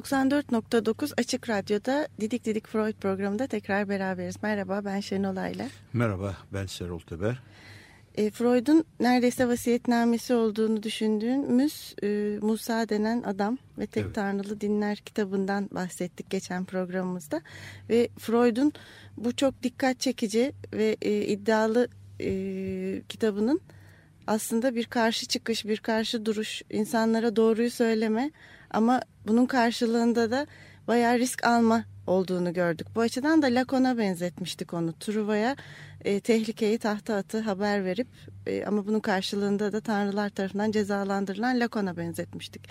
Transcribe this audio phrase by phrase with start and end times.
[0.00, 4.42] 94.9 Açık Radyo'da Didik Didik Freud programında tekrar beraberiz.
[4.42, 5.66] Merhaba ben Şenol Ayla.
[5.92, 7.42] Merhaba ben Serol Teber.
[8.14, 14.14] E, Freud'un neredeyse vasiyetnamesi olduğunu düşündüğümüz e, Musa denen adam ve Tek evet.
[14.14, 17.40] Tanrılı Dinler kitabından bahsettik geçen programımızda.
[17.88, 18.72] Ve Freud'un
[19.16, 21.88] bu çok dikkat çekici ve e, iddialı
[22.20, 23.60] e, kitabının
[24.26, 28.30] aslında bir karşı çıkış, bir karşı duruş, insanlara doğruyu söyleme
[28.70, 30.46] ama bunun karşılığında da
[30.88, 32.86] bayağı risk alma olduğunu gördük.
[32.94, 34.92] Bu açıdan da Lakon'a benzetmiştik onu.
[34.92, 35.56] Truva'ya
[36.04, 38.08] e, tehlikeyi tahta atı haber verip
[38.46, 42.68] e, ama bunun karşılığında da tanrılar tarafından cezalandırılan Lakon'a benzetmiştik.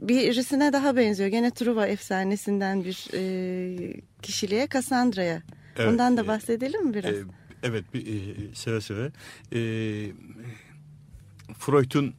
[0.00, 1.28] Birisine daha benziyor.
[1.28, 5.42] Gene Truva efsanesinden bir e, kişiliğe Cassandra'ya.
[5.76, 7.14] Evet, Ondan da e, bahsedelim mi biraz?
[7.14, 7.24] E,
[7.62, 9.12] evet, bir, e, seve seve.
[9.52, 9.60] E,
[11.58, 12.14] Freud'un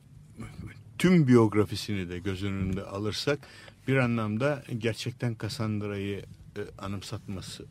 [1.06, 3.40] tüm biyografisini de göz önünde alırsak
[3.88, 6.18] bir anlamda gerçekten Cassandra'yı
[6.58, 7.66] e, anımsatması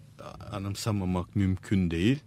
[0.53, 2.19] anımsamamak mümkün değil.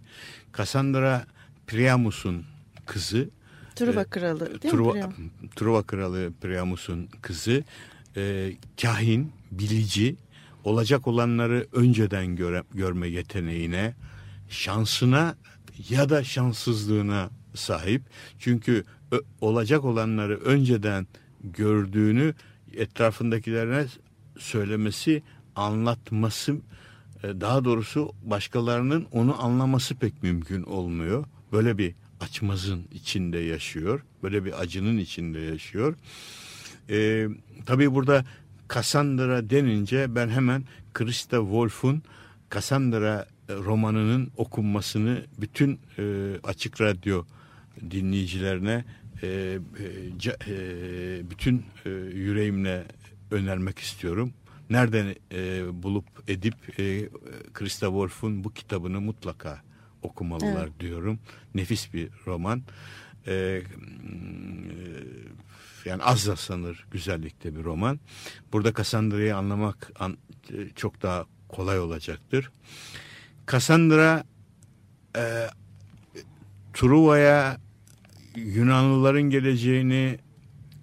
[0.56, 1.26] Cassandra
[1.66, 2.44] Priamus'un
[2.86, 3.28] kızı.
[3.76, 5.12] Truva e, kralı değil Truva, mi?
[5.56, 7.64] Truva kralı Priamus'un kızı.
[8.16, 10.16] E, kahin, bilici,
[10.64, 13.94] olacak olanları önceden göre, görme yeteneğine,
[14.48, 15.36] şansına
[15.88, 18.02] ya da şanssızlığına sahip.
[18.38, 18.84] Çünkü
[19.40, 21.06] olacak olanları önceden
[21.44, 22.34] gördüğünü
[22.76, 23.86] etrafındakilerine
[24.38, 25.22] söylemesi,
[25.56, 26.56] anlatması,
[27.22, 31.24] e, daha doğrusu başkalarının onu anlaması pek mümkün olmuyor.
[31.52, 34.02] Böyle bir açmazın içinde yaşıyor.
[34.22, 35.94] Böyle bir acının içinde yaşıyor.
[36.90, 37.28] Ee,
[37.66, 38.24] tabii burada
[38.74, 42.02] Cassandra denince ben hemen Krista Wolf'un
[42.54, 47.24] Cassandra romanının okunmasını bütün e, açık radyo
[47.90, 48.84] dinleyicilerine
[49.22, 49.58] e, e,
[50.48, 52.84] e, bütün e, yüreğimle
[53.30, 54.32] önermek istiyorum.
[54.70, 57.08] Nereden e, bulup edip e,
[57.54, 59.62] Krista Wolf'un bu kitabını mutlaka
[60.02, 60.80] okumalılar evet.
[60.80, 61.18] diyorum.
[61.54, 62.62] Nefis bir roman.
[63.26, 63.62] E, e,
[65.84, 68.00] yani az da sanır güzellikte bir roman.
[68.52, 70.18] Burada Cassandra'yı anlamak an,
[70.52, 72.50] e, çok daha kolay olacaktır.
[73.52, 74.24] Cassandra
[75.16, 75.46] e,
[76.74, 77.60] Truva'ya
[78.38, 80.18] Yunanlıların geleceğini,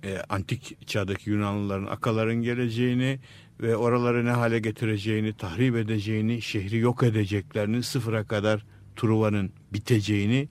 [0.03, 3.19] e, antik çağdaki Yunanlıların, akaların geleceğini
[3.61, 10.49] ve oraları ne hale getireceğini, tahrip edeceğini, şehri yok edeceklerini, sıfıra kadar Truva'nın biteceğini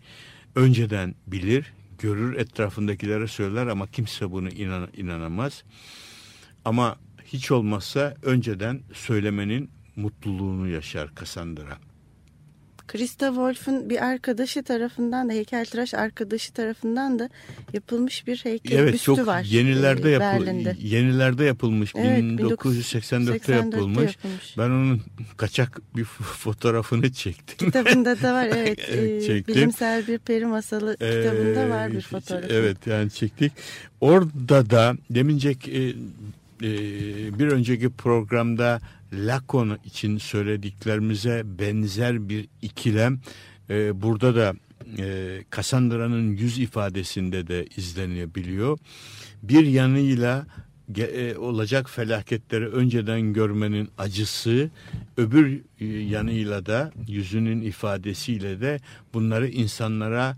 [0.54, 5.65] önceden bilir, görür, etrafındakilere söyler ama kimse bunu inan inanamaz.
[6.65, 11.78] Ama hiç olmazsa önceden söylemenin mutluluğunu yaşar Cassandra.
[12.89, 17.28] Krista Wolf'un bir arkadaşı tarafından da heykeltıraş arkadaşı tarafından da
[17.72, 19.45] yapılmış bir heykel evet, büstü çok var.
[19.45, 20.47] Yenilerde, e, yapıl
[20.78, 21.93] yenilerde yapılmış.
[21.97, 24.17] Evet, 1984'te yapılmış.
[24.17, 24.59] yapılmış.
[24.59, 25.03] Ben onun
[25.37, 27.67] kaçak bir fotoğrafını çektim.
[27.71, 28.91] Kitabında da var evet.
[28.91, 32.51] e, bilimsel bir peri masalı ee, kitabında var bir fotoğraf.
[32.51, 33.53] Evet yani çektik.
[34.01, 35.95] Orada da demincek e,
[36.62, 38.81] e, bir önceki programda
[39.16, 43.20] Lakon için söylediklerimize benzer bir ikilem
[43.70, 44.54] e, burada da
[44.98, 48.78] e, Cassandra'nın yüz ifadesinde de izlenebiliyor.
[49.42, 50.47] Bir yanıyla
[50.98, 54.70] e, olacak felaketleri önceden görmenin acısı,
[55.16, 58.80] öbür e, yanıyla da yüzünün ifadesiyle de
[59.14, 60.36] bunları insanlara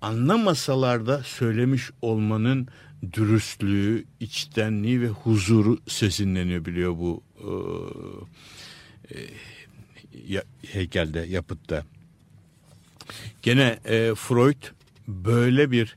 [0.00, 2.68] anlamasalar da söylemiş olmanın
[3.12, 7.22] dürüstlüğü, içtenliği ve huzuru sesinleniyor biliyor bu
[9.10, 9.14] e,
[10.34, 11.84] e, heykelde, yapıtta.
[13.42, 14.62] Gene e, Freud
[15.08, 15.96] böyle bir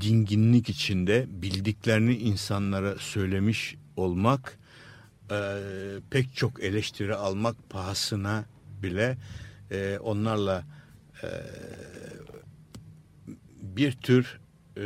[0.00, 4.58] dinginlik içinde bildiklerini insanlara söylemiş olmak,
[5.30, 5.58] e,
[6.10, 8.44] pek çok eleştiri almak pahasına
[8.82, 9.16] bile
[9.70, 10.64] e, onlarla
[11.22, 11.28] e,
[13.62, 14.40] bir tür
[14.76, 14.84] e,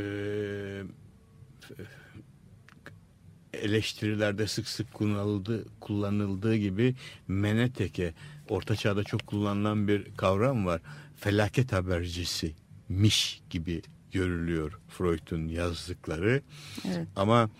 [3.60, 6.94] eleştirilerde sık sık kullanıldığı, kullanıldığı gibi
[7.28, 8.14] meneteke
[8.48, 10.80] orta çağda çok kullanılan bir kavram var.
[11.16, 12.54] Felaket habercisi
[12.88, 16.42] miş gibi görülüyor Freud'un yazdıkları.
[16.88, 17.08] Evet.
[17.16, 17.50] Ama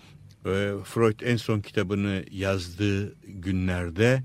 [0.47, 4.23] e, Freud en son kitabını yazdığı günlerde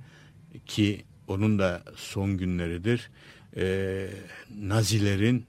[0.66, 3.10] ki onun da son günleridir.
[3.58, 4.08] E,
[4.60, 5.46] Nazilerin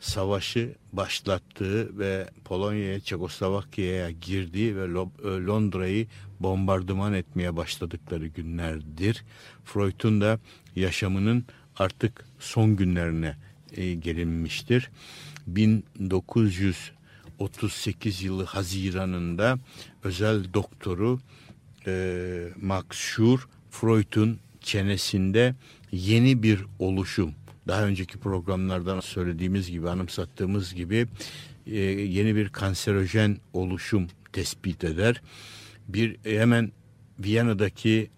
[0.00, 4.88] savaşı başlattığı ve Polonya'ya, Çekoslovakya'ya girdiği ve
[5.46, 6.06] Londra'yı
[6.40, 9.24] bombardıman etmeye başladıkları günlerdir.
[9.64, 10.38] Freud'un da
[10.76, 11.44] yaşamının
[11.76, 13.36] artık son günlerine
[13.76, 14.90] e, gelinmiştir.
[15.46, 19.58] 1938 yılı Haziran'ında
[20.04, 21.20] özel doktoru
[21.86, 25.54] e, Max Schur Freud'un çenesinde
[25.92, 27.34] yeni bir oluşum
[27.68, 31.06] daha önceki programlardan söylediğimiz gibi anımsattığımız gibi
[31.66, 35.22] e, yeni bir kanserojen oluşum tespit eder.
[35.88, 36.72] Bir e, hemen
[37.18, 38.10] Viyana'daki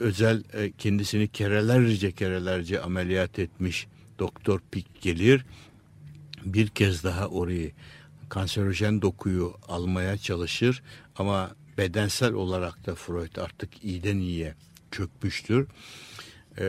[0.00, 3.86] özel e, kendisini kerelerce kerelerce ameliyat etmiş
[4.18, 5.46] doktor Pick gelir.
[6.44, 7.72] Bir kez daha orayı
[8.28, 10.82] kanserojen dokuyu almaya çalışır
[11.16, 14.54] ama bedensel olarak da Freud artık iyiden iyiye
[14.90, 15.66] çökmüştür.
[16.58, 16.64] Ee,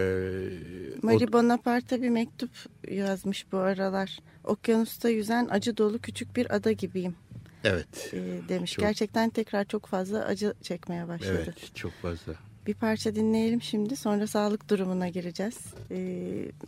[1.01, 1.33] Marie.
[1.33, 2.51] Bonaparte bir mektup
[2.91, 4.19] yazmış bu aralar.
[4.43, 7.15] Okyanusta yüzen acı dolu küçük bir ada gibiyim.
[7.63, 8.13] Evet.
[8.13, 8.73] E, demiş.
[8.73, 8.85] Çok...
[8.85, 11.43] Gerçekten tekrar çok fazla acı çekmeye başladı.
[11.43, 12.33] Evet çok fazla.
[12.67, 13.95] Bir parça dinleyelim şimdi.
[13.95, 15.57] Sonra sağlık durumuna gireceğiz.
[15.91, 15.97] E,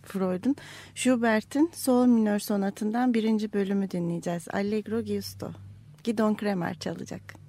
[0.04, 0.56] Freud'un.
[0.96, 4.48] Schubert'in Sol minör sonatından birinci bölümü dinleyeceğiz.
[4.54, 5.52] Allegro Giusto.
[6.04, 7.47] Gidon Kremer çalacak.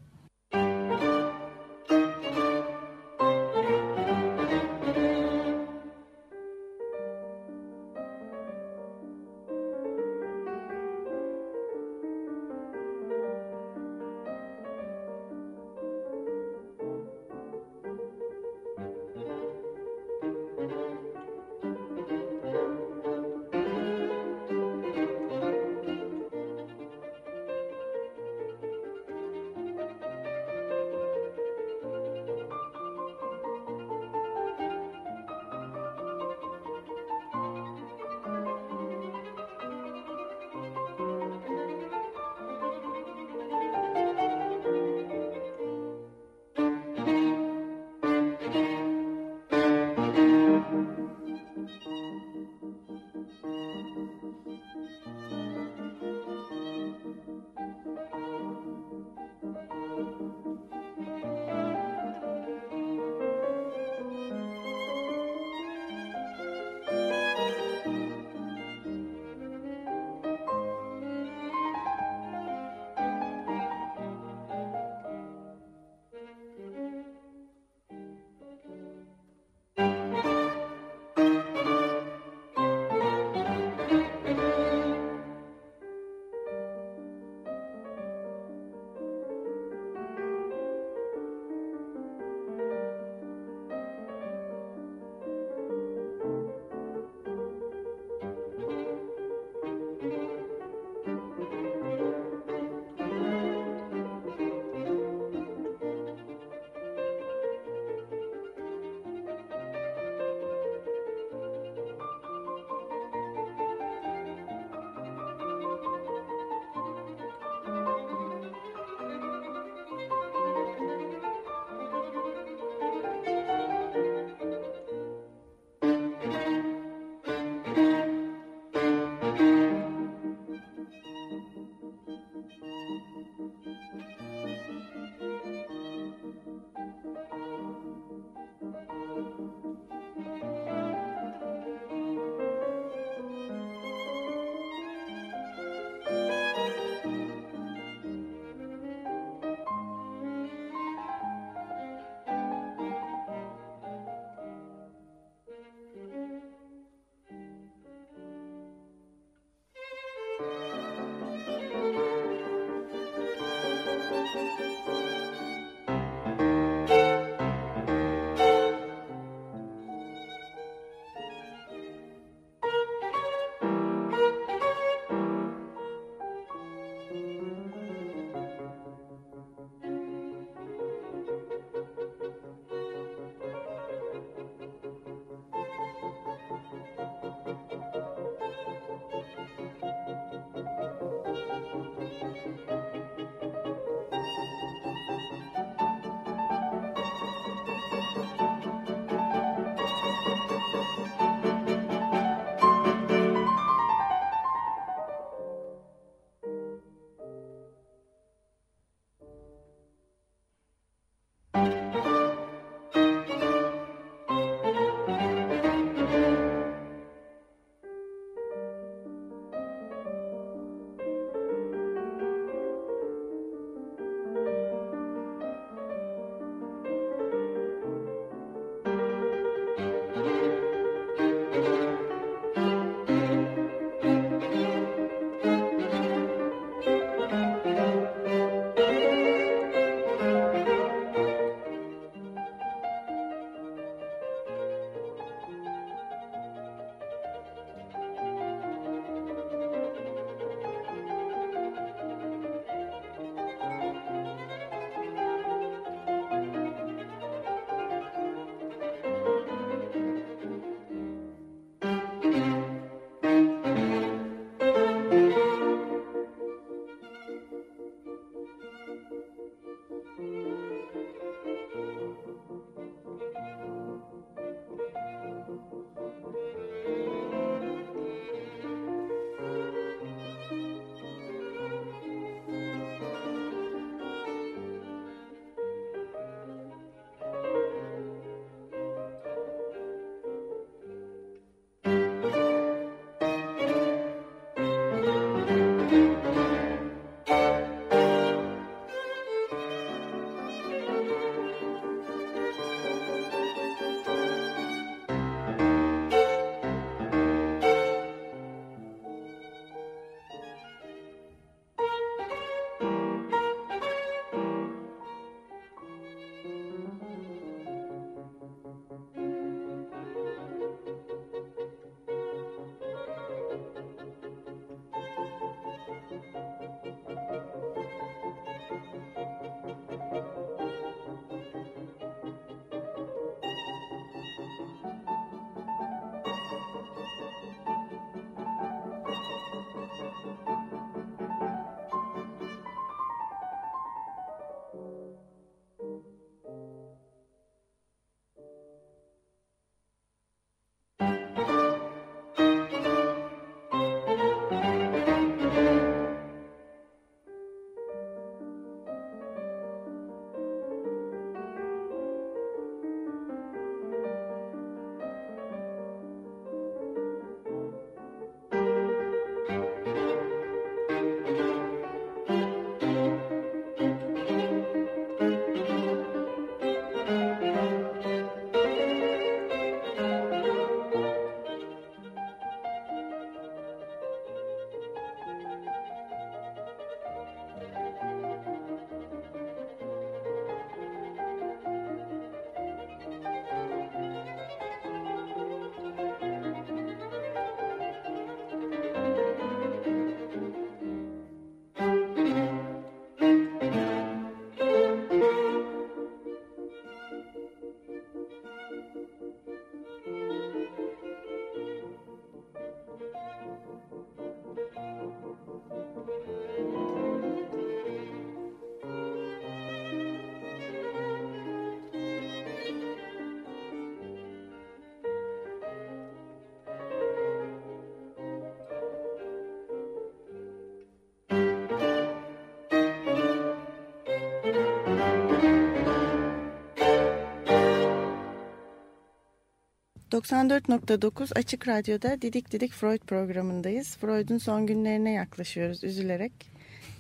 [440.19, 443.97] 94.9 Açık Radyo'da Didik Didik Freud programındayız.
[443.97, 446.33] Freud'un son günlerine yaklaşıyoruz üzülerek.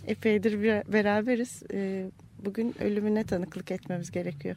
[0.06, 1.62] Epeydir bir beraberiz.
[1.72, 2.10] Ee,
[2.44, 4.56] bugün ölümüne tanıklık etmemiz gerekiyor.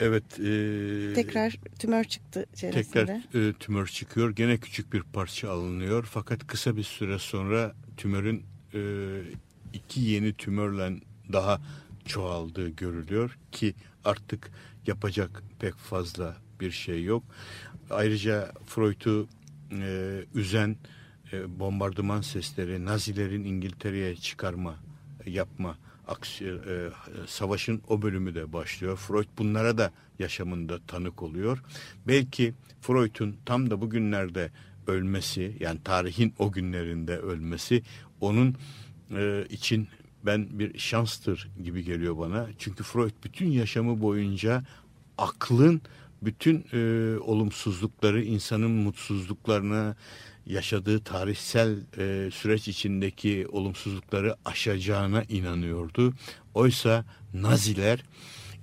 [0.00, 0.24] Evet.
[0.40, 2.82] E, tekrar tümör çıktı çenesinde.
[2.82, 4.30] Tekrar e, tümör çıkıyor.
[4.30, 6.08] Gene küçük bir parça alınıyor.
[6.10, 8.42] Fakat kısa bir süre sonra tümörün
[8.74, 8.80] e,
[9.72, 10.92] iki yeni tümörle
[11.32, 11.60] daha
[12.04, 13.74] çoğaldığı görülüyor ki
[14.04, 14.50] artık
[14.86, 17.24] yapacak pek fazla bir şey yok.
[17.90, 19.28] Ayrıca Freud'u
[19.72, 20.76] e, üzen
[21.32, 24.74] e, bombardıman sesleri, Nazilerin İngiltere'ye çıkarma,
[25.26, 25.76] yapma
[26.08, 26.88] aksi, e,
[27.26, 28.96] savaşın o bölümü de başlıyor.
[28.96, 31.62] Freud bunlara da yaşamında tanık oluyor.
[32.08, 34.50] Belki Freud'un tam da bugünlerde
[34.86, 37.82] ölmesi yani tarihin o günlerinde ölmesi
[38.20, 38.54] onun
[39.10, 39.88] e, için
[40.26, 42.48] ben bir şanstır gibi geliyor bana.
[42.58, 44.64] Çünkü Freud bütün yaşamı boyunca
[45.18, 45.82] aklın
[46.22, 46.78] bütün e,
[47.18, 49.96] olumsuzlukları, insanın mutsuzluklarına,
[50.46, 56.14] yaşadığı tarihsel e, süreç içindeki olumsuzlukları aşacağına inanıyordu.
[56.54, 57.04] Oysa
[57.34, 58.02] Naziler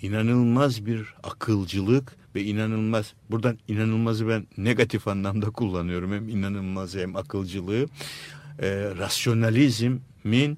[0.01, 7.86] inanılmaz bir akılcılık ve inanılmaz buradan inanılmazı ben negatif anlamda kullanıyorum hem inanılmaz hem akılcılığı
[8.60, 10.58] e, rasyonalizmin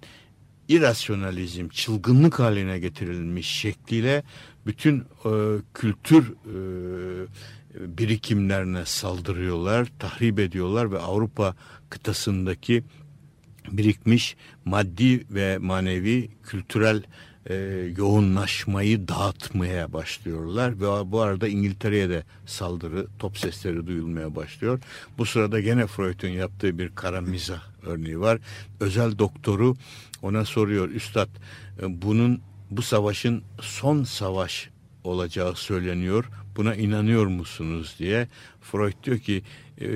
[0.67, 4.23] irasyonalizm, çılgınlık haline getirilmiş şekliyle
[4.65, 5.31] bütün e,
[5.73, 6.57] kültür e,
[7.97, 11.55] birikimlerine saldırıyorlar, tahrip ediyorlar ve Avrupa
[11.89, 12.83] kıtasındaki
[13.71, 17.03] birikmiş maddi ve manevi kültürel
[17.49, 17.55] e,
[17.97, 24.79] yoğunlaşmayı dağıtmaya başlıyorlar ve bu arada İngiltere'ye de saldırı top sesleri duyulmaya başlıyor.
[25.17, 28.39] Bu sırada gene Freud'un yaptığı bir kara mizah örneği var.
[28.79, 29.75] Özel doktoru
[30.21, 31.29] ona soruyor üstad
[31.81, 32.41] e, bunun
[32.77, 34.69] bu savaşın son savaş
[35.03, 36.25] olacağı söyleniyor.
[36.55, 38.27] Buna inanıyor musunuz diye.
[38.61, 39.43] Freud diyor ki
[39.81, 39.87] e,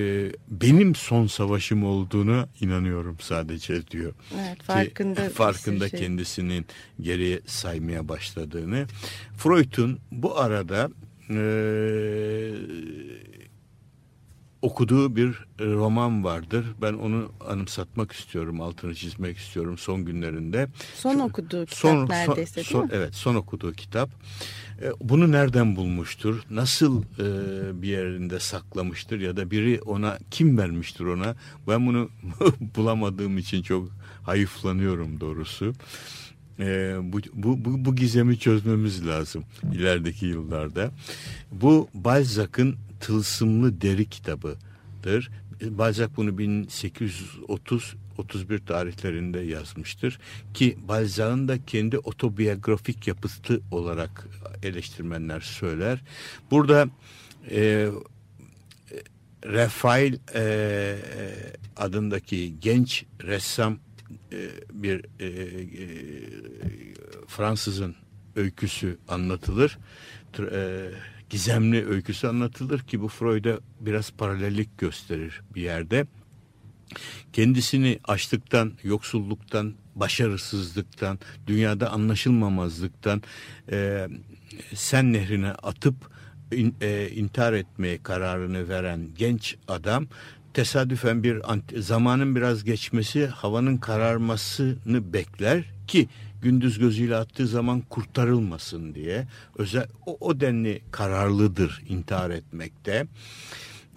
[0.49, 4.13] benim son savaşım olduğunu inanıyorum sadece diyor.
[4.39, 5.99] Evet, farkında ki, farkında şey.
[5.99, 6.65] kendisinin
[7.01, 8.85] geriye saymaya başladığını.
[9.37, 10.89] Freud'un bu arada
[11.29, 11.37] e,
[14.61, 16.65] okuduğu bir roman vardır.
[16.81, 20.67] Ben onu anımsatmak istiyorum, altını çizmek istiyorum son günlerinde.
[20.95, 22.97] Son okuduğu kitap son, neredeyse son, değil mi?
[23.03, 24.09] Evet, son okuduğu kitap.
[24.81, 26.41] E, bunu nereden bulmuştur?
[26.49, 31.35] Nasıl e, bir yerinde saklamıştır ya da biri ona kim vermiştir ona?
[31.67, 32.09] Ben bunu
[32.75, 33.89] bulamadığım için çok
[34.23, 35.73] hayıflanıyorum doğrusu.
[36.59, 40.91] E, bu, bu, bu, bu gizemi çözmemiz lazım ilerideki yıllarda.
[41.51, 45.29] Bu Balzac'ın Tılsımlı Deri kitabıdır.
[45.61, 50.19] Balzac bunu 1830 31 tarihlerinde yazmıştır
[50.53, 54.27] ki Balzac'ın da kendi otobiyografik yapısı olarak
[54.63, 55.99] eleştirmenler söyler.
[56.51, 56.89] Burada
[57.51, 57.89] e,
[59.45, 60.97] Rafael e,
[61.77, 63.79] adındaki genç ressam
[64.31, 65.87] e, bir e, e,
[67.27, 67.95] Fransızın
[68.35, 69.77] öyküsü anlatılır.
[70.39, 70.89] E,
[71.29, 76.07] gizemli öyküsü anlatılır ki bu Freud'a biraz paralellik gösterir bir yerde.
[77.33, 83.21] Kendisini açlıktan, yoksulluktan, başarısızlıktan, dünyada anlaşılmamazlıktan
[83.71, 84.07] e,
[84.73, 85.95] sen nehrine atıp
[86.51, 90.07] in, e, intihar etmeye kararını veren genç adam
[90.53, 91.41] tesadüfen bir
[91.77, 96.09] zamanın biraz geçmesi, havanın kararmasını bekler ki
[96.41, 103.07] gündüz gözüyle attığı zaman kurtarılmasın diye özel o, o denli kararlıdır intihar etmekte.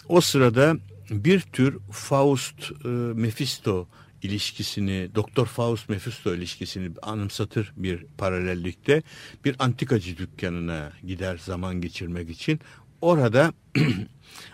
[0.09, 0.77] O sırada
[1.11, 3.87] bir tür Faust e, Mephisto
[4.23, 9.03] ilişkisini, Doktor Faust Mephisto ilişkisini anımsatır bir paralellikte.
[9.45, 12.61] Bir antikacı dükkanına gider zaman geçirmek için.
[13.01, 13.53] Orada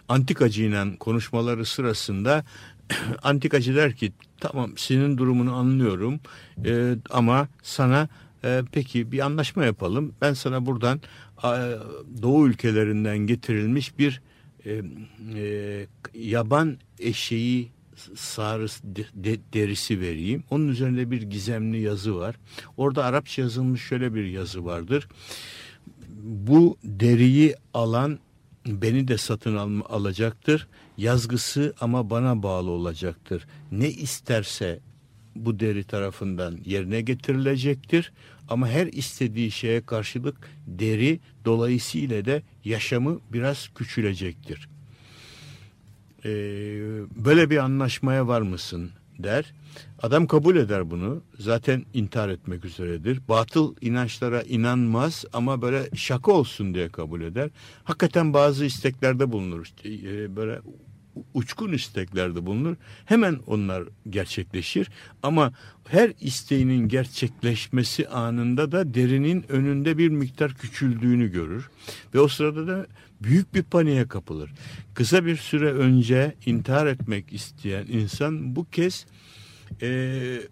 [0.09, 2.44] antikacıyla konuşmaları sırasında
[3.22, 6.20] antikacı der ki tamam senin durumunu anlıyorum
[6.64, 8.09] e, ama sana
[8.44, 10.14] e, peki bir anlaşma yapalım.
[10.20, 11.01] Ben sana buradan
[11.44, 11.51] e,
[12.22, 14.22] Doğu ülkelerinden getirilmiş bir
[14.66, 14.83] e,
[15.35, 17.70] e, yaban eşeği
[18.14, 20.44] sarıs de, de, derisi vereyim.
[20.51, 22.37] Onun üzerinde bir gizemli yazı var.
[22.77, 25.09] Orada Arapça yazılmış şöyle bir yazı vardır.
[26.22, 28.18] Bu deriyi alan
[28.66, 30.68] beni de satın al, alacaktır.
[30.98, 33.46] Yazgısı ama bana bağlı olacaktır.
[33.72, 34.80] Ne isterse
[35.35, 38.12] bu deri tarafından yerine getirilecektir.
[38.48, 44.68] Ama her istediği şeye karşılık deri dolayısıyla da yaşamı biraz küçülecektir.
[46.24, 46.28] Ee,
[47.24, 49.54] böyle bir anlaşmaya var mısın der.
[50.02, 51.22] Adam kabul eder bunu.
[51.38, 53.20] Zaten intihar etmek üzeredir.
[53.28, 57.50] Batıl inançlara inanmaz ama böyle şaka olsun diye kabul eder.
[57.85, 59.62] Hakikaten bazı isteklerde bulunur.
[59.62, 60.61] İşte, e, böyle
[61.35, 62.76] uçkun isteklerde bulunur.
[63.05, 64.90] Hemen onlar gerçekleşir.
[65.22, 65.52] Ama
[65.88, 71.70] her isteğinin gerçekleşmesi anında da derinin önünde bir miktar küçüldüğünü görür.
[72.14, 72.87] Ve o sırada da
[73.22, 74.50] büyük bir paniğe kapılır.
[74.94, 79.07] Kısa bir süre önce intihar etmek isteyen insan bu kez
[79.83, 79.87] e,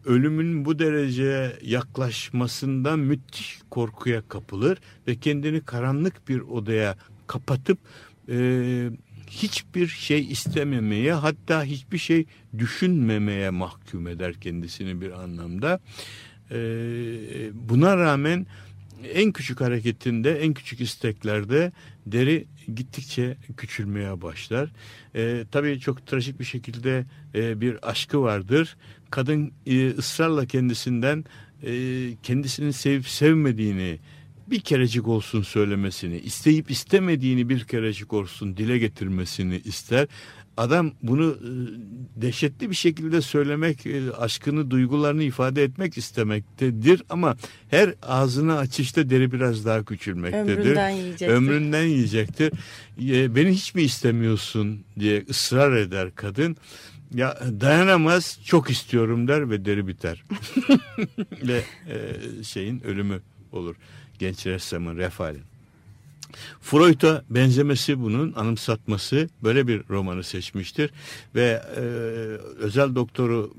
[0.05, 6.97] ölümün bu derece yaklaşmasından müthiş korkuya kapılır ve kendini karanlık bir odaya
[7.27, 7.79] kapatıp
[8.29, 8.37] e,
[9.43, 12.27] hiçbir şey istememeye hatta hiçbir şey
[12.59, 15.81] düşünmemeye mahkum eder kendisini bir anlamda.
[16.51, 16.57] E,
[17.55, 18.47] buna rağmen
[19.15, 21.73] en küçük hareketinde, en küçük isteklerde
[22.07, 24.71] deri gittikçe küçülmeye başlar.
[25.15, 28.77] E, tabii çok trajik bir şekilde e, bir aşkı vardır.
[29.11, 31.25] Kadın e, ısrarla kendisinden
[31.63, 31.73] e,
[32.23, 33.99] kendisini sevip sevmediğini
[34.51, 40.09] bir kerecik olsun söylemesini, isteyip istemediğini bir kerecik olsun dile getirmesini ister.
[40.57, 41.51] Adam bunu e,
[42.23, 47.37] dehşetli bir şekilde söylemek, e, aşkını, duygularını ifade etmek istemektedir ama
[47.71, 50.59] her ağzını açışta deri biraz daha küçülmektedir.
[50.59, 51.29] Ömründen yiyecektir.
[51.29, 52.53] Ömründen yiyecektir.
[53.01, 56.57] E, beni hiç mi istemiyorsun diye ısrar eder kadın.
[57.15, 60.25] Ya dayanamaz, çok istiyorum der ve deri biter.
[61.43, 61.63] ve
[62.43, 63.21] şeyin ölümü
[63.53, 63.77] olur
[64.19, 65.43] genç ressamın Refal'in.
[66.61, 70.91] Freud'a benzemesi bunun anımsatması böyle bir romanı seçmiştir
[71.35, 71.81] ve e,
[72.59, 73.55] özel doktoru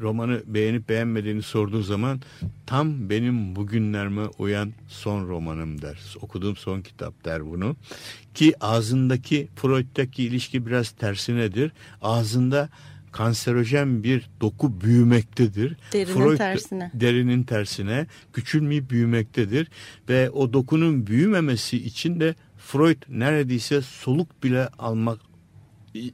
[0.00, 2.20] romanı beğenip beğenmediğini sorduğu zaman
[2.66, 5.98] tam benim bugünlerime uyan son romanım der.
[6.20, 7.76] Okuduğum son kitap der bunu.
[8.34, 11.72] Ki ağzındaki Freud'daki ilişki biraz tersinedir.
[12.02, 12.68] Ağzında
[13.18, 15.76] kanserojen bir doku büyümektedir.
[15.92, 16.90] Derinin Freud, tersine.
[16.94, 19.68] Derinin tersine küçülmeyip büyümektedir.
[20.08, 25.20] Ve o dokunun büyümemesi için de Freud neredeyse soluk bile almak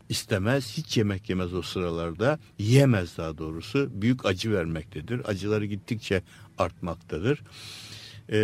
[0.08, 0.76] istemez.
[0.76, 2.38] Hiç yemek yemez o sıralarda.
[2.58, 3.90] Yiyemez daha doğrusu.
[3.94, 5.20] Büyük acı vermektedir.
[5.24, 6.22] Acıları gittikçe
[6.58, 7.42] artmaktadır.
[8.28, 8.36] Ee,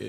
[0.00, 0.06] e,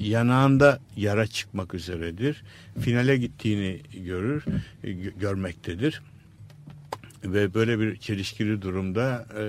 [0.00, 2.42] yanağında yara çıkmak üzeredir.
[2.80, 4.44] Finale gittiğini görür,
[4.84, 6.02] e, görmektedir.
[7.24, 9.44] Ve böyle bir çelişkili durumda e,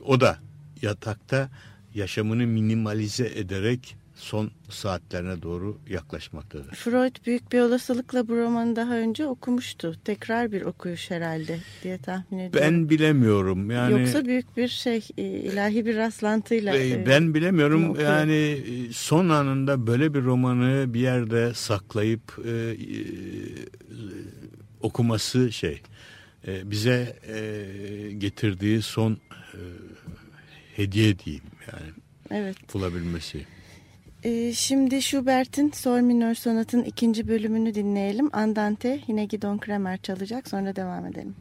[0.00, 0.38] o da
[0.82, 1.50] yatakta
[1.94, 6.74] yaşamını minimalize ederek son saatlerine doğru yaklaşmaktadır.
[6.74, 9.96] Freud büyük bir olasılıkla bu romanı daha önce okumuştu.
[10.04, 12.70] Tekrar bir okuyuş herhalde diye tahmin ediyorum.
[12.70, 13.70] Ben bilemiyorum.
[13.70, 16.76] Yani Yoksa büyük bir şey e, ilahi bir rastlantıyla.
[16.76, 17.90] E, ben bilemiyorum.
[17.90, 18.08] okuyor.
[18.08, 22.76] Yani e, son anında böyle bir romanı bir yerde saklayıp e, e,
[24.80, 25.82] okuması şey
[26.48, 29.60] e, bize e, getirdiği son e,
[30.76, 31.92] hediye diyeyim yani.
[32.30, 32.74] Evet.
[32.74, 33.46] Bulabilmesi.
[34.24, 38.30] Ee, şimdi Schubert'in Sol minör sonatın ikinci bölümünü dinleyelim.
[38.32, 41.34] Andante yine Gidon Kremer çalacak sonra devam edelim.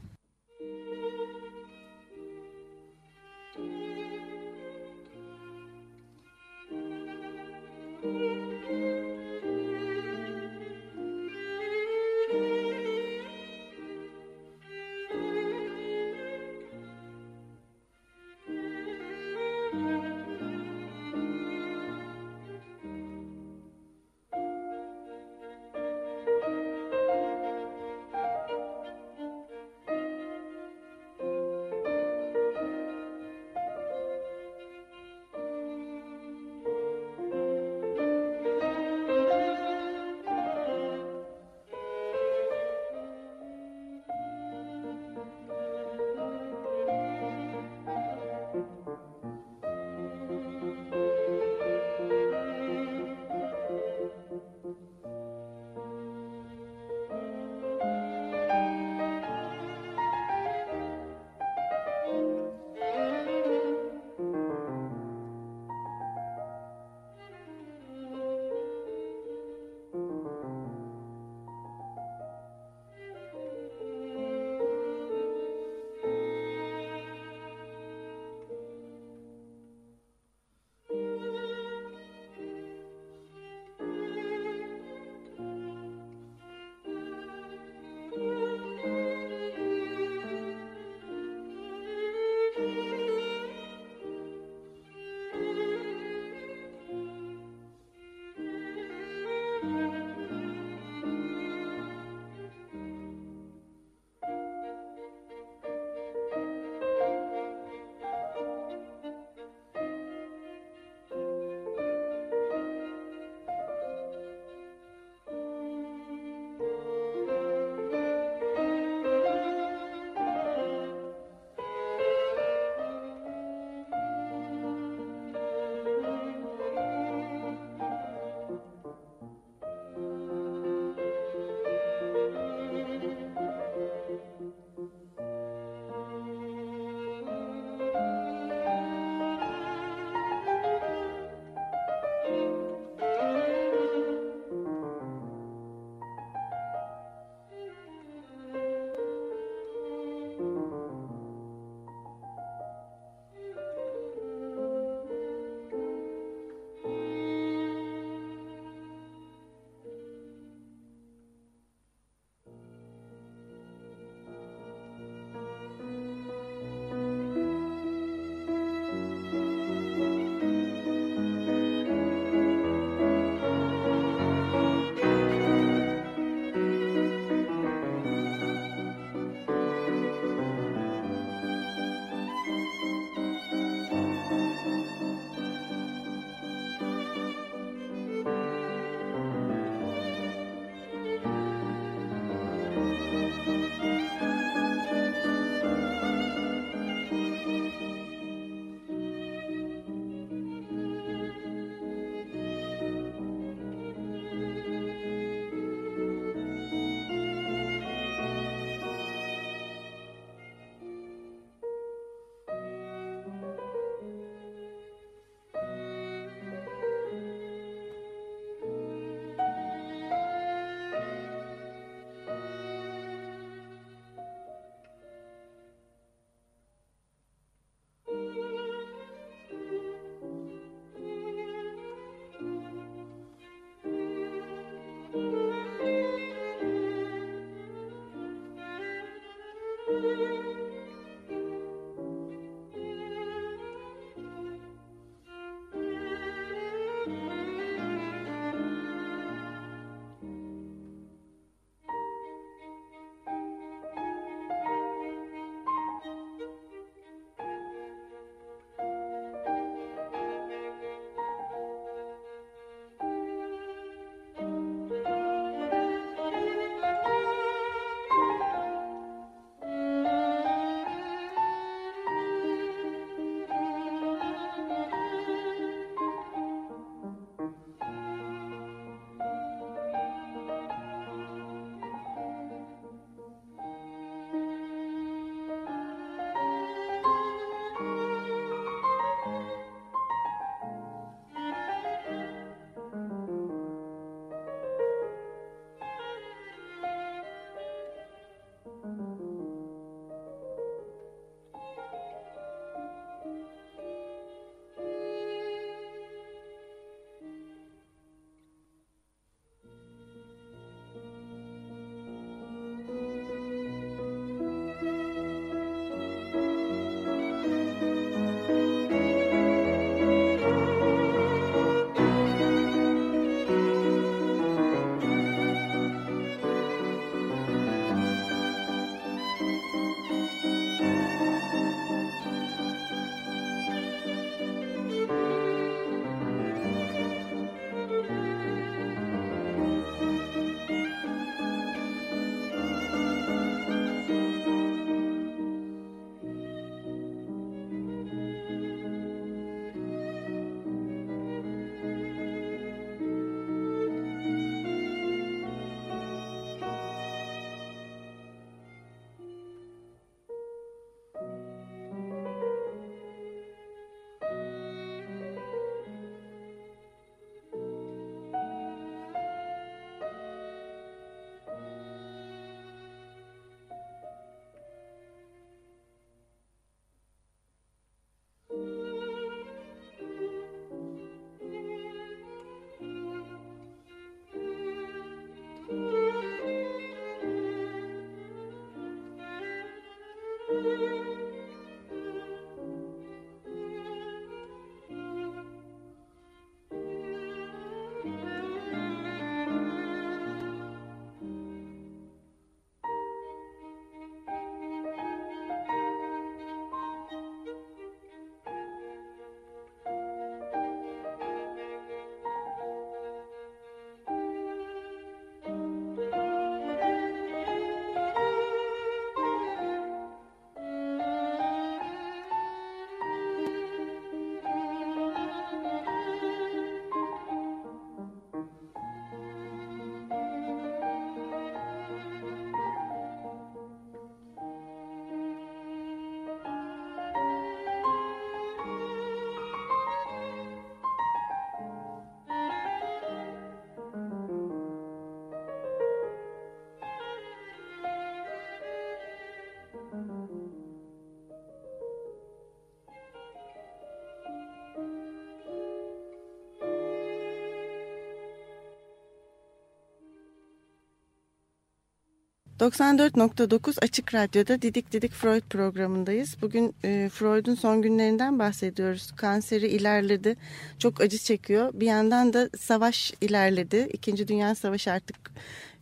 [462.63, 466.37] 94.9 Açık Radyo'da Didik Didik Freud programındayız.
[466.41, 469.11] Bugün e, Freud'un son günlerinden bahsediyoruz.
[469.11, 470.35] Kanseri ilerledi,
[470.79, 471.71] çok acı çekiyor.
[471.73, 473.89] Bir yandan da savaş ilerledi.
[473.93, 475.15] İkinci Dünya Savaşı artık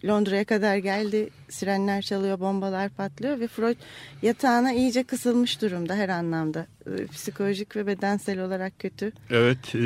[0.06, 1.30] Londra'ya kadar geldi.
[1.50, 3.78] Sirenler çalıyor, bombalar patlıyor ve Freud
[4.22, 6.68] yatağına iyice kısılmış durumda her anlamda.
[6.86, 9.12] E, psikolojik ve bedensel olarak kötü.
[9.30, 9.80] Evet, e,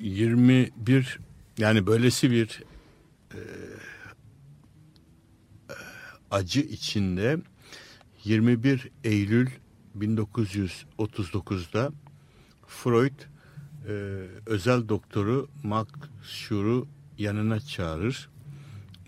[0.00, 1.18] 21
[1.58, 2.62] yani böylesi bir
[3.34, 3.40] e,
[6.30, 7.38] acı içinde
[8.24, 9.48] 21 Eylül
[9.98, 11.92] 1939'da
[12.66, 13.20] Freud
[13.88, 13.92] e,
[14.46, 15.88] özel doktoru Max
[16.22, 16.88] Schur'u
[17.18, 18.28] yanına çağırır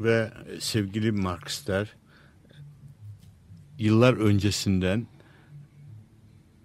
[0.01, 1.97] ve sevgili Marx der
[3.79, 5.07] yıllar öncesinden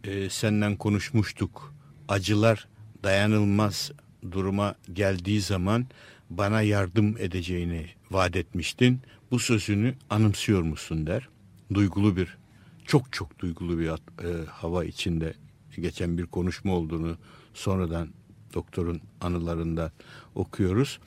[0.04, 1.74] e, senden konuşmuştuk.
[2.08, 2.68] Acılar
[3.04, 3.92] dayanılmaz
[4.32, 5.88] duruma geldiği zaman
[6.30, 9.02] bana yardım edeceğini vaat etmiştin.
[9.32, 11.30] Bu sözünü anımsıyor musun der.
[11.74, 12.38] Duygulu bir,
[12.86, 15.34] çok çok duygulu bir e, hava içinde
[15.78, 17.18] geçen bir konuşma olduğunu
[17.54, 18.10] sonradan
[18.54, 19.92] doktorun anılarında
[20.36, 21.00] okuyoruz.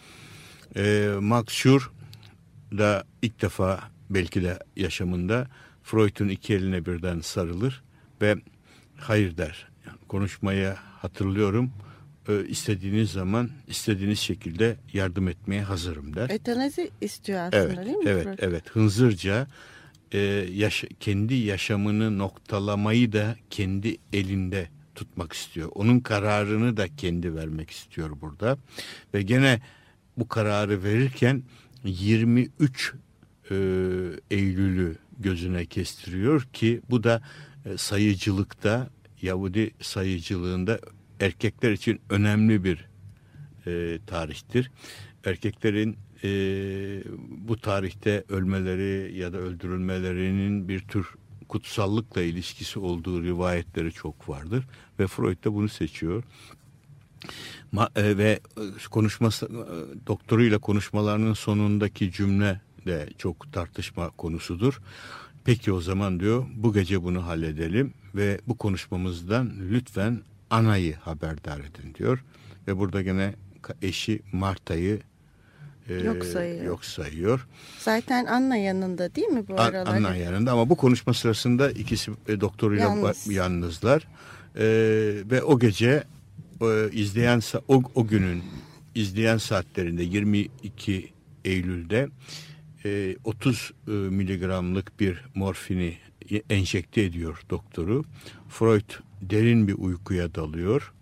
[0.76, 1.92] E, Max Schur
[2.78, 3.80] da ilk defa
[4.11, 5.48] belki de yaşamında
[5.82, 7.82] Freud'un iki eline birden sarılır
[8.22, 8.37] ve
[8.96, 9.68] hayır der.
[9.87, 11.72] Yani konuşmayı hatırlıyorum
[12.28, 16.30] e, istediğiniz zaman istediğiniz şekilde yardım etmeye hazırım der.
[16.30, 18.04] Etanazi istiyor aslında evet, değil mi?
[18.06, 18.38] Evet, Freud?
[18.38, 18.70] evet.
[18.70, 19.46] Hınzırca
[20.12, 20.18] e,
[20.52, 25.68] yaş kendi yaşamını noktalamayı da kendi elinde tutmak istiyor.
[25.74, 28.58] Onun kararını da kendi vermek istiyor burada.
[29.14, 29.60] Ve gene
[30.16, 31.42] bu kararı verirken
[31.84, 32.94] 23
[33.50, 33.54] e,
[34.30, 37.22] Eylül'ü gözüne kestiriyor ki bu da
[37.64, 38.90] e, sayıcılıkta
[39.22, 40.80] Yahudi sayıcılığında
[41.20, 42.88] erkekler için önemli bir
[43.66, 44.70] e, tarihtir.
[45.24, 46.28] Erkeklerin e,
[47.28, 51.14] bu tarihte ölmeleri ya da öldürülmelerinin bir tür
[51.48, 54.64] kutsallıkla ilişkisi olduğu rivayetleri çok vardır
[54.98, 56.24] ve Freud da bunu seçiyor.
[57.72, 58.40] Ma, e, ve
[58.90, 64.81] konuşması e, doktoruyla konuşmalarının sonundaki cümle de çok tartışma konusudur.
[65.44, 71.94] Peki o zaman diyor bu gece bunu halledelim ve bu konuşmamızdan lütfen anayı haberdar edin
[71.98, 72.24] diyor.
[72.68, 73.34] Ve burada gene
[73.82, 75.00] eşi Marta'yı
[75.88, 76.64] e, Yok sayıyor.
[76.64, 77.46] yok sayıyor.
[77.78, 79.96] Zaten Anna yanında değil mi bu aralar?
[79.96, 83.26] Anna yanında ama bu konuşma sırasında ikisi e, doktoruyla Yalnız.
[83.26, 84.08] yalnızlar.
[84.56, 84.64] E,
[85.30, 86.04] ve o gece
[86.62, 88.42] e, izleyen o, o günün
[88.94, 91.12] izleyen saatlerinde 22
[91.44, 92.08] Eylül'de
[92.84, 95.96] e, 30 e, miligramlık bir morfini
[96.50, 98.04] enjekte ediyor doktoru.
[98.48, 98.90] Freud
[99.22, 100.92] derin bir uykuya dalıyor.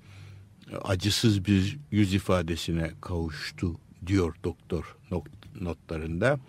[0.84, 3.76] Acısız bir yüz ifadesine kavuştu
[4.06, 5.26] diyor doktor not,
[5.60, 6.40] notlarında.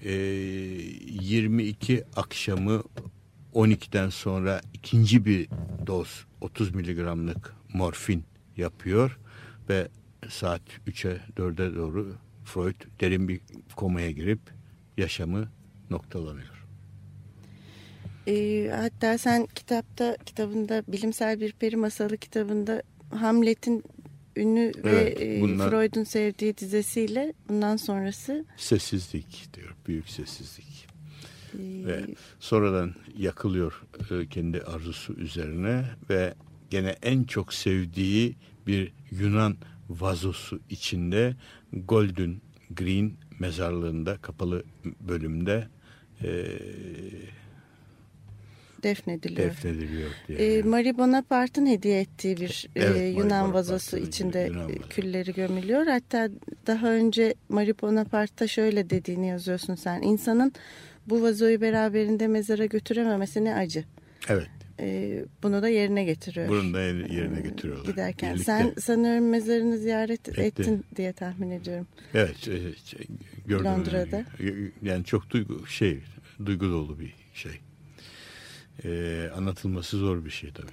[0.00, 2.82] E, 22 akşamı
[3.54, 5.48] 12'den sonra ikinci bir
[5.86, 8.24] doz 30 miligramlık morfin
[8.56, 9.18] yapıyor
[9.68, 9.88] ve
[10.28, 13.40] saat 3'e 4'e doğru Freud derin bir
[13.76, 14.40] komaya girip
[14.96, 15.48] yaşamı
[15.90, 16.63] noktalanıyor.
[18.26, 23.84] E, hatta sen kitapta kitabında bilimsel bir peri masalı kitabında Hamlet'in
[24.36, 30.86] ünlü Evet, ve bunlar- Freud'un sevdiği dizesiyle bundan sonrası Sessizlik diyor, büyük sessizlik.
[31.54, 32.04] e, Ve
[32.40, 36.34] sonradan yakılıyor e, kendi arzusu üzerine ve
[36.70, 39.56] gene en çok sevdiği bir Yunan
[39.88, 41.36] vazosu içinde
[41.72, 42.36] Golden
[42.70, 44.64] Green mezarlığında kapalı
[45.00, 45.68] bölümde
[46.22, 46.46] e,
[48.84, 49.48] defnediliyor.
[49.50, 50.38] defnediliyor diye.
[50.58, 55.32] E, Marie Bonaparte'ın hediye ettiği bir e, Evet, Marie Yunan vazosu içinde Yunan e, külleri
[55.32, 55.86] gömülüyor.
[55.86, 56.28] Hatta
[56.66, 60.02] daha önce Marie Bonaparte'ta şöyle dediğini yazıyorsun sen.
[60.02, 60.52] İnsanın
[61.06, 63.84] bu vazoyu beraberinde mezara götürememesi ne acı.
[64.28, 64.48] evet,
[64.80, 66.48] E, bunu da yerine getiriyor.
[66.48, 67.84] bunu da yerine getiriyorlar.
[67.84, 68.44] Giderken Birlikte.
[68.52, 70.40] sen sanıyorum mezarını ziyaret Etti.
[70.40, 71.86] ettin diye tahmin ediyorum.
[72.14, 73.06] Evet, e, şey,
[73.46, 73.64] gördüm.
[73.66, 74.24] Londra'da.
[74.82, 75.98] Yani çok duygu şey,
[76.46, 77.52] duygu dolu bir şey.
[78.84, 80.72] E, anlatılması zor bir şey tabii.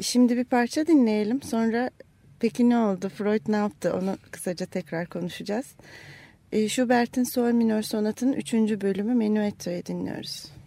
[0.00, 1.42] Şimdi bir parça dinleyelim.
[1.42, 1.90] Sonra
[2.40, 3.08] peki ne oldu?
[3.08, 3.94] Freud ne yaptı?
[3.94, 5.66] Onu kısaca tekrar konuşacağız.
[6.52, 8.52] E, Schubert'in Sol Minör Sonatı'nın 3.
[8.54, 10.57] bölümü Menuetto'yu dinliyoruz.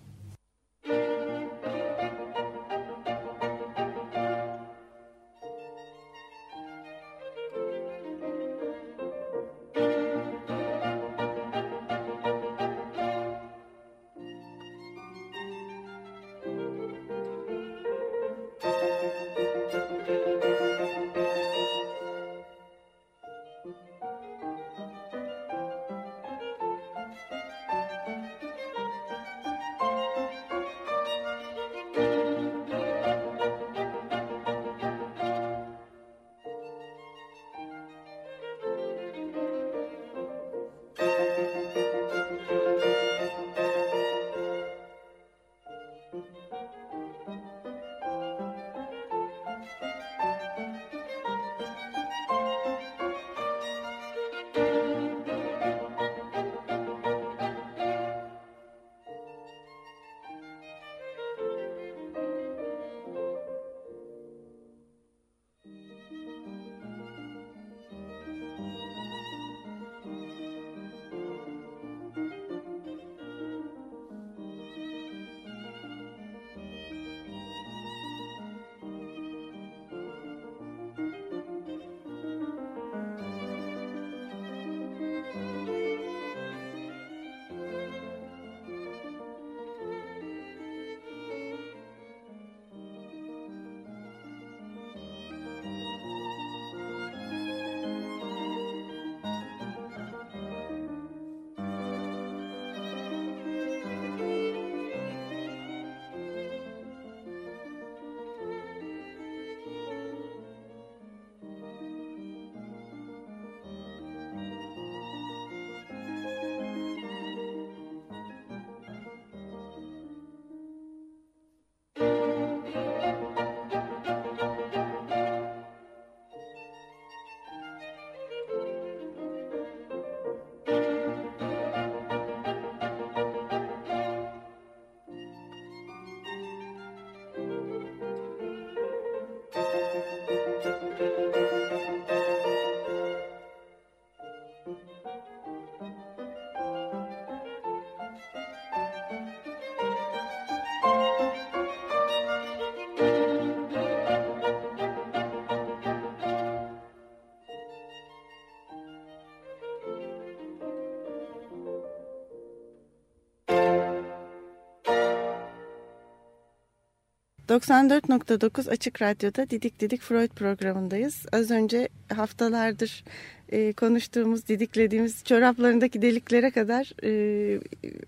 [167.52, 171.26] 94.9 Açık Radyo'da Didik Didik Freud programındayız.
[171.32, 173.04] Az önce haftalardır
[173.50, 177.60] e, konuştuğumuz, didiklediğimiz çoraplarındaki deliklere kadar e,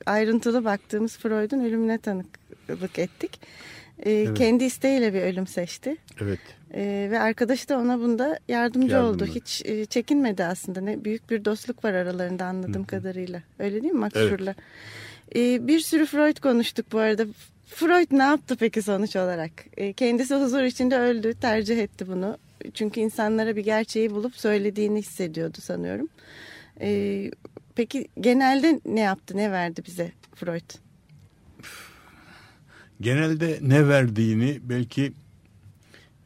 [0.06, 3.40] ayrıntılı baktığımız Freud'un ölümüne tanıklık ettik.
[4.06, 4.38] E, evet.
[4.38, 5.96] Kendi isteğiyle bir ölüm seçti.
[6.22, 6.40] Evet.
[6.74, 9.26] E, ve arkadaşı da ona bunda yardımcı Yardımcı.
[9.26, 9.32] oldu.
[9.36, 10.82] Hiç e, çekinmedi aslında.
[10.82, 12.88] Ne büyük bir dostluk var aralarında anladığım Hı -hı.
[12.88, 13.42] kadarıyla.
[13.60, 14.56] Öyle değil mi Maksur'la?
[15.32, 15.68] Evet.
[15.68, 17.26] Bir sürü Freud konuştuk bu arada.
[17.76, 19.52] Freud ne yaptı peki sonuç olarak?
[19.78, 22.38] E, kendisi huzur içinde öldü, tercih etti bunu.
[22.74, 26.08] Çünkü insanlara bir gerçeği bulup söylediğini hissediyordu sanıyorum.
[26.82, 27.32] E,
[27.76, 30.70] peki genelde ne yaptı, ne verdi bize Freud?
[33.02, 35.14] Genelde ne verdiğini belki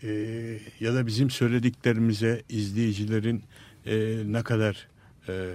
[0.03, 0.09] e,
[0.79, 3.43] ya da bizim söylediklerimize izleyicilerin
[3.85, 4.87] e, ne kadar
[5.27, 5.53] e,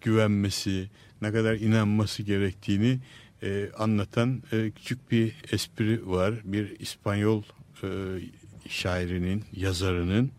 [0.00, 0.88] güvenmesi,
[1.22, 2.98] ne kadar inanması gerektiğini
[3.42, 6.34] e, anlatan e, küçük bir espri var.
[6.44, 7.42] Bir İspanyol
[7.82, 7.88] e,
[8.68, 10.30] şairinin, yazarının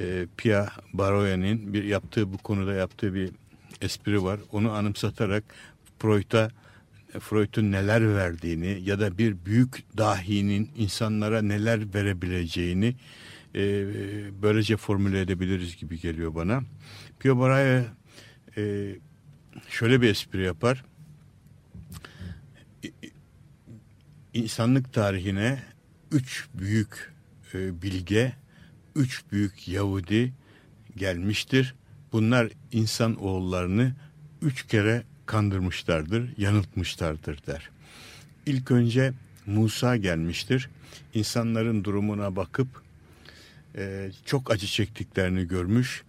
[0.00, 3.30] e, Pia Baroya'nın bir yaptığı bu konuda yaptığı bir
[3.80, 4.40] espri var.
[4.52, 5.44] Onu anımsatarak
[5.98, 6.50] Freud'a
[7.20, 12.94] Freud'un neler verdiğini ya da bir büyük dahinin insanlara neler verebileceğini
[13.54, 13.62] e,
[14.42, 16.62] böylece formüle edebiliriz gibi geliyor bana.
[17.20, 17.84] Pio Baraya
[18.56, 18.94] e,
[19.68, 20.84] şöyle bir espri yapar.
[24.34, 25.62] İnsanlık tarihine
[26.12, 27.12] üç büyük
[27.54, 28.32] e, bilge,
[28.96, 30.32] üç büyük Yahudi
[30.96, 31.74] gelmiştir.
[32.12, 33.92] Bunlar insan oğullarını
[34.42, 37.70] üç kere kandırmışlardır, yanıltmışlardır der.
[38.46, 39.12] İlk önce
[39.46, 40.70] Musa gelmiştir.
[41.14, 42.68] İnsanların durumuna bakıp
[43.76, 46.02] e, çok acı çektiklerini görmüş.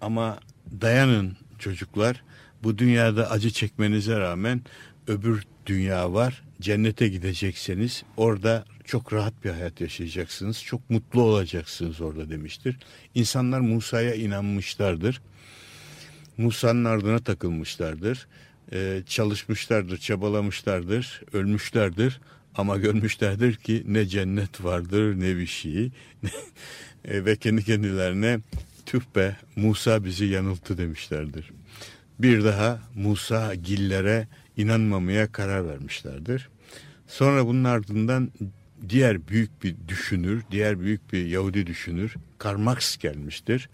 [0.00, 0.38] Ama
[0.80, 2.22] dayanın çocuklar,
[2.62, 4.62] bu dünyada acı çekmenize rağmen
[5.06, 6.42] öbür dünya var.
[6.60, 10.62] Cennete gidecekseniz orada çok rahat bir hayat yaşayacaksınız.
[10.64, 12.76] Çok mutlu olacaksınız orada demiştir.
[13.14, 15.20] İnsanlar Musa'ya inanmışlardır.
[16.38, 18.26] Musa'nın ardına takılmışlardır.
[18.72, 22.20] Ee, çalışmışlardır, çabalamışlardır, ölmüşlerdir.
[22.54, 25.84] Ama görmüşlerdir ki ne cennet vardır ne bir şey.
[27.04, 28.40] e, ve kendi kendilerine
[28.86, 31.50] tüh be Musa bizi yanılttı demişlerdir.
[32.18, 36.48] Bir daha Musa gillere inanmamaya karar vermişlerdir.
[37.06, 38.30] Sonra bunun ardından
[38.88, 43.68] diğer büyük bir düşünür, diğer büyük bir Yahudi düşünür, Karl Marx gelmiştir.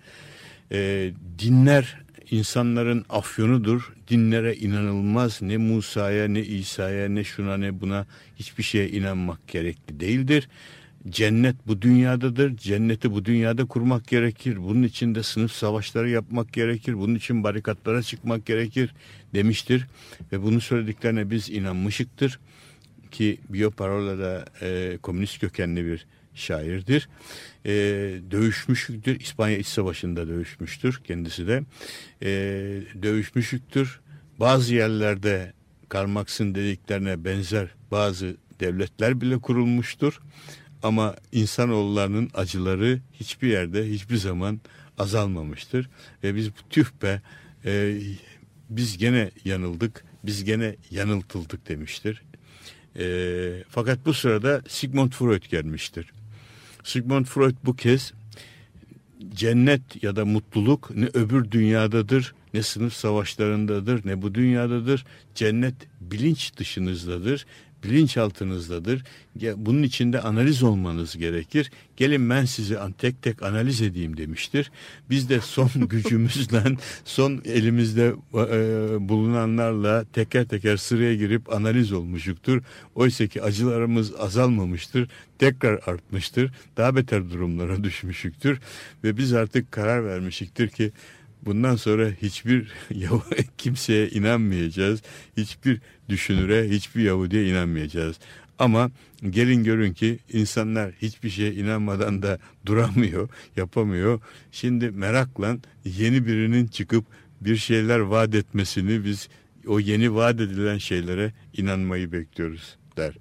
[0.72, 3.92] E, dinler insanların afyonudur.
[4.08, 8.06] Dinlere inanılmaz ne Musa'ya ne İsa'ya ne şuna ne buna
[8.36, 10.48] hiçbir şeye inanmak gerekli değildir.
[11.08, 12.56] Cennet bu dünyadadır.
[12.56, 14.56] Cenneti bu dünyada kurmak gerekir.
[14.62, 16.94] Bunun için de sınıf savaşları yapmak gerekir.
[16.94, 18.94] Bunun için barikatlara çıkmak gerekir
[19.34, 19.86] demiştir.
[20.32, 22.40] Ve bunu söylediklerine biz inanmışıktır.
[23.10, 27.08] Ki Bioparola da e, komünist kökenli bir şairdir.
[27.66, 27.72] E,
[28.30, 29.20] dövüşmüştür.
[29.20, 31.62] İspanya İç Savaşı'nda dövüşmüştür kendisi de.
[32.22, 32.30] E,
[33.02, 34.00] dövüşmüştür.
[34.40, 35.52] Bazı yerlerde
[35.88, 40.20] Karl Marx'ın dediklerine benzer bazı devletler bile kurulmuştur.
[40.84, 44.60] Ama insanoğullarının acıları hiçbir yerde hiçbir zaman
[44.98, 45.88] azalmamıştır.
[46.24, 47.22] Ve biz tüh be
[47.64, 48.00] e,
[48.70, 52.22] biz gene yanıldık, biz gene yanıltıldık demiştir.
[52.98, 56.12] E, fakat bu sırada Sigmund Freud gelmiştir.
[56.82, 58.12] Sigmund Freud bu kez
[59.34, 65.04] cennet ya da mutluluk ne öbür dünyadadır, ne sınıf savaşlarındadır, ne bu dünyadadır.
[65.34, 67.46] Cennet bilinç dışınızdadır
[67.84, 69.04] bilinçaltınızdadır.
[69.56, 71.70] Bunun içinde analiz olmanız gerekir.
[71.96, 74.70] Gelin ben sizi tek tek analiz edeyim demiştir.
[75.10, 76.62] Biz de son gücümüzle,
[77.04, 82.62] son elimizde e, bulunanlarla teker teker sıraya girip analiz olmuşuktur.
[82.94, 85.08] Oysa ki acılarımız azalmamıştır,
[85.38, 86.52] tekrar artmıştır.
[86.76, 88.60] Daha beter durumlara düşmüşüktür.
[89.04, 90.92] Ve biz artık karar vermişiktir ki
[91.46, 92.72] bundan sonra hiçbir
[93.58, 95.02] kimseye inanmayacağız.
[95.36, 98.16] Hiçbir düşünüre, hiçbir Yahudi'ye inanmayacağız.
[98.58, 98.90] Ama
[99.30, 104.20] gelin görün ki insanlar hiçbir şeye inanmadan da duramıyor, yapamıyor.
[104.52, 107.04] Şimdi merakla yeni birinin çıkıp
[107.40, 109.28] bir şeyler vaat etmesini biz
[109.66, 113.14] o yeni vaat edilen şeylere inanmayı bekliyoruz der.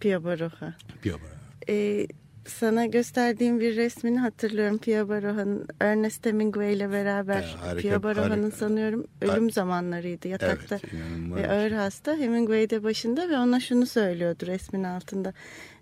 [0.00, 0.76] Pia Baroja.
[1.02, 1.34] Pia Baroja.
[1.68, 2.06] Ee,
[2.46, 4.78] sana gösterdiğim bir resmini hatırlıyorum.
[4.78, 7.42] Pia Baroha'nın Ernest Hemingway ile beraber.
[7.42, 12.16] E, harika, Pia Baroha'nın sanıyorum ölüm zamanlarıydı yatakta evet, ve ağır hasta.
[12.16, 15.32] Hemingway de başında ve ona şunu söylüyordu resmin altında.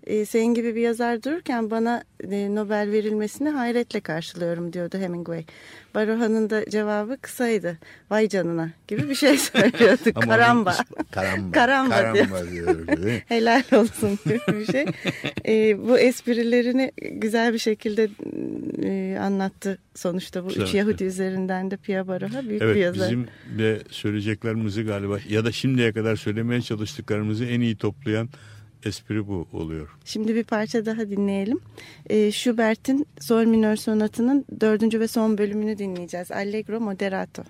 [0.07, 5.45] E, senin gibi bir yazar dururken bana e, Nobel verilmesini hayretle karşılıyorum diyordu Hemingway.
[5.95, 7.77] Barohan'ın da cevabı kısaydı.
[8.11, 10.13] Vay canına gibi bir şey söylüyordu.
[10.19, 10.75] Karamba.
[11.11, 11.51] karamba.
[11.51, 12.87] Karamba Karamba diyor.
[13.27, 14.85] Helal olsun gibi bir şey.
[15.47, 18.09] E, bu esprilerini güzel bir şekilde
[18.83, 20.73] e, anlattı sonuçta bu üç.
[20.73, 23.07] Yahudi üzerinden de Pia Baroha büyük bir Evet yazar.
[23.07, 23.27] bizim
[23.59, 28.29] de söyleyeceklerimizi galiba ya da şimdiye kadar söylemeye çalıştıklarımızı en iyi toplayan
[28.85, 29.89] espri bu oluyor.
[30.05, 31.59] Şimdi bir parça daha dinleyelim.
[32.09, 36.31] E, Schubert'in Sol minör sonatının dördüncü ve son bölümünü dinleyeceğiz.
[36.31, 37.43] Allegro moderato.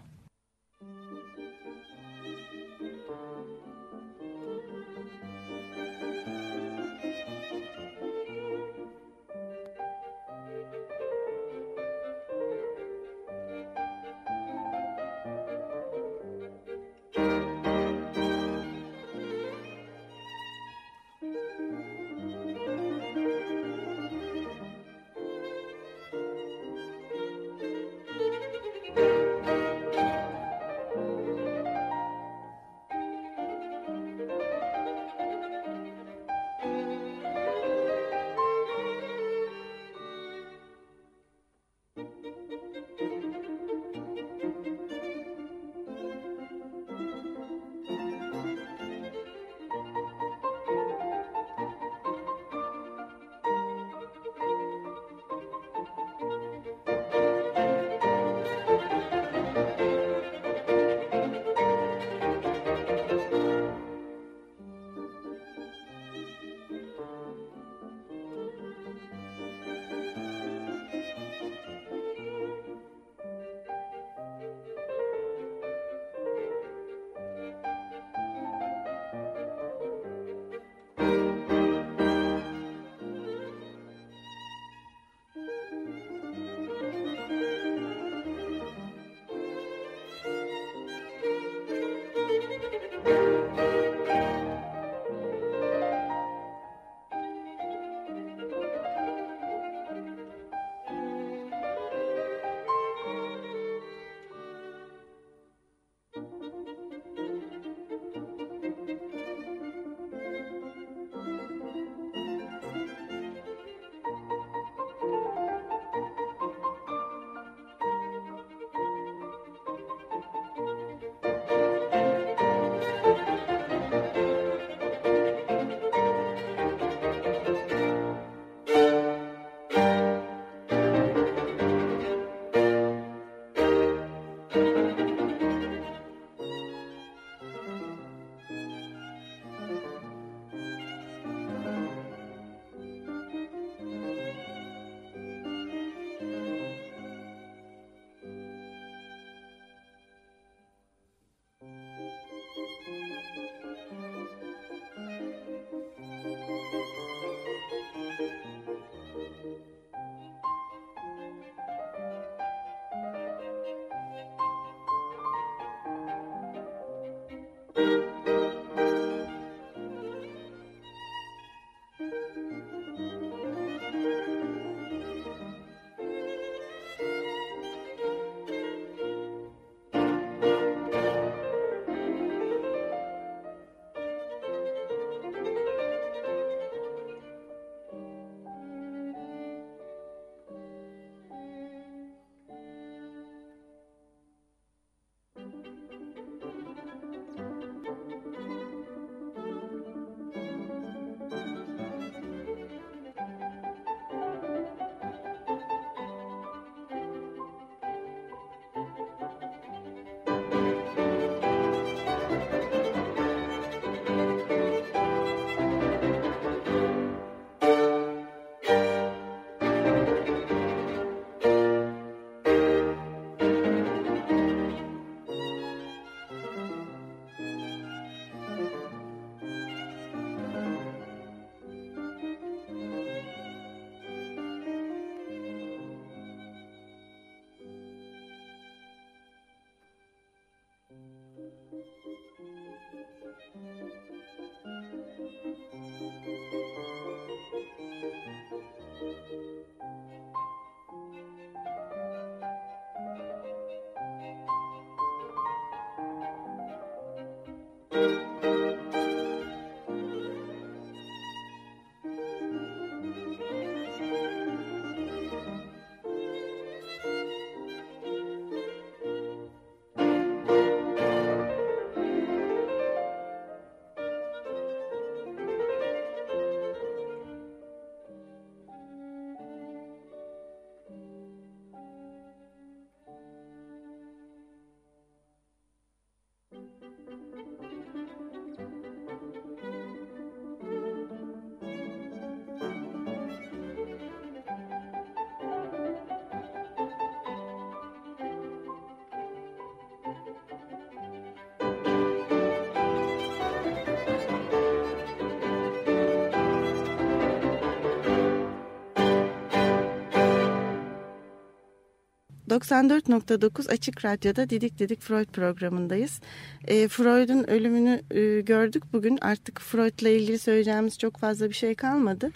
[312.53, 316.19] 94.9 Açık Radyo'da Didik Didik Freud programındayız.
[316.67, 319.17] E, Freud'un ölümünü e, gördük bugün.
[319.21, 322.31] Artık Freud'la ilgili söyleyeceğimiz çok fazla bir şey kalmadı.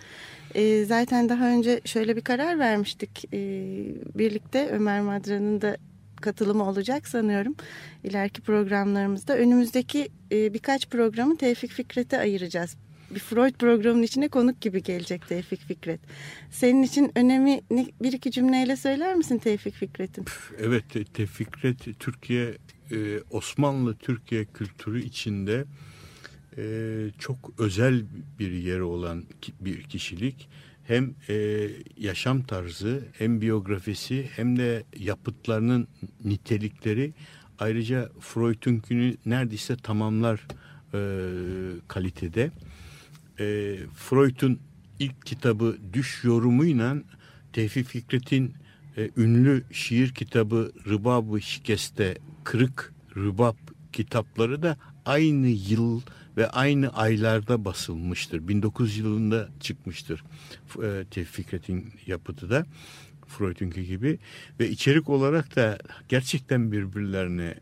[0.56, 3.26] E, zaten daha önce şöyle bir karar vermiştik.
[3.34, 3.40] E,
[4.16, 5.78] birlikte Ömer Madra'nın da
[6.22, 7.56] katılımı olacak sanıyorum
[8.04, 9.38] ileriki programlarımızda.
[9.38, 12.78] Önümüzdeki e, birkaç programı Tevfik Fikret'e ayıracağız
[13.12, 16.00] bir Freud programının içine konuk gibi gelecek Tevfik Fikret.
[16.52, 17.62] Senin için önemi
[18.02, 20.26] bir iki cümleyle söyler misin Tevfik Fikret'in?
[20.60, 20.84] Evet
[21.14, 22.58] Tevfik Fikret Türkiye
[22.92, 25.66] e, Osmanlı Türkiye kültürü içinde
[26.58, 26.64] e,
[27.20, 28.04] çok özel
[28.40, 29.24] bir yeri olan
[29.60, 30.50] bir kişilik.
[30.84, 35.88] Hem e, yaşam tarzı hem biyografisi hem de yapıtlarının
[36.24, 37.14] nitelikleri
[37.60, 40.48] ayrıca Freud'unkünü neredeyse tamamlar
[41.88, 42.52] kalitede
[43.40, 44.60] e, Freud'un
[45.00, 46.98] ilk kitabı Düş yorumuyla
[47.54, 48.54] Tevfik Fikret'in
[48.98, 53.56] e, ünlü şiir kitabı Rıbab-ı Şikeste Kırık Rıbab
[53.94, 56.02] kitapları da aynı yıl
[56.38, 58.48] ve aynı aylarda basılmıştır.
[58.48, 60.24] 1900 yılında çıkmıştır
[60.84, 62.66] e, Tevfik Fikret'in yapıtı da.
[63.28, 64.20] Freud'unki gibi
[64.60, 65.78] ve içerik olarak da
[66.10, 67.56] gerçekten birbirlerine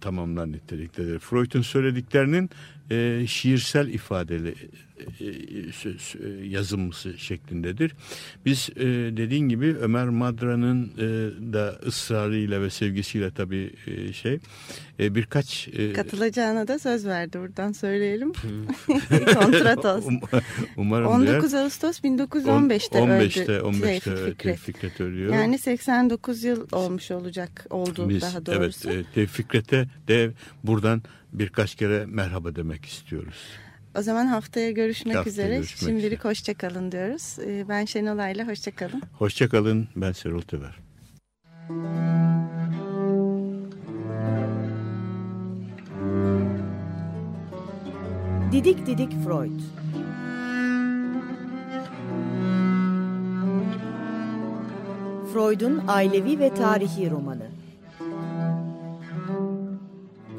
[0.00, 1.18] tamamlar niteliktedir.
[1.18, 2.50] Freud'un söylediklerinin
[2.90, 4.54] e, şiirsel ifadeli
[5.20, 7.92] e, e, yazılması şeklindedir.
[8.46, 8.84] Biz e,
[9.16, 10.90] dediğin gibi Ömer Madra'nın
[11.52, 13.70] da ısrarıyla ve sevgisiyle tabii
[14.12, 14.38] şey
[14.98, 15.68] birkaç...
[15.94, 18.32] Katılacağına da söz verdi buradan söyleyelim.
[19.34, 20.20] Kontrat olsun.
[20.32, 20.40] Um,
[20.76, 21.62] umarım 19 diğer.
[21.62, 24.58] Ağustos 1915'te 15'te, öldü 15'te Tevfik Fikret.
[24.58, 25.34] Fikret ölüyor.
[25.34, 28.90] Yani 89 yıl olmuş olacak oldu Biz, daha doğrusu.
[28.90, 30.30] Evet Tevfik Fikret'e de
[30.64, 31.02] buradan
[31.34, 33.36] birkaç kere merhaba demek istiyoruz.
[33.98, 35.56] O zaman haftaya görüşmek haftaya üzere.
[35.56, 36.30] Görüşmek Şimdilik üzere.
[36.30, 37.36] hoşçakalın diyoruz.
[37.46, 39.02] Ee, ben Şenol Ayla, hoşçakalın.
[39.12, 40.74] Hoşçakalın, ben Serol Tever.
[48.52, 49.60] Didik Didik Freud
[55.32, 57.46] Freud'un ailevi ve tarihi romanı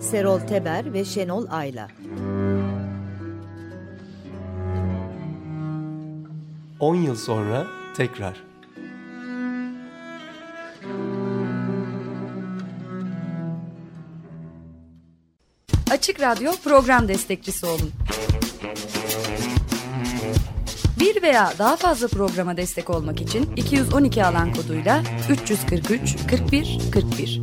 [0.05, 1.87] Serol Teber ve Şenol Ayla
[6.79, 8.43] 10 yıl sonra tekrar.
[15.91, 17.91] Açık Radyo program destekçisi olun.
[20.99, 27.41] Bir veya daha fazla programa destek olmak için 212 alan koduyla 343 41 41.